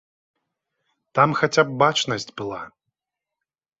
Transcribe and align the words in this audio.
Там 1.19 1.29
хаця 1.41 1.63
б 1.69 1.77
бачнасць 1.85 2.29
была. 2.41 2.61